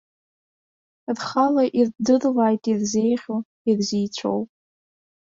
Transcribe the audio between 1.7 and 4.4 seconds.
ирдырлааит ирзеиӷьу, ирзеицәоу.